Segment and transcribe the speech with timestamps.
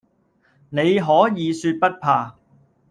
[0.03, 0.03] 你
[0.99, 2.35] 可以說不怕